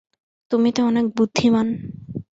[0.51, 1.67] তুমি তো অনেক বুদ্ধিমান!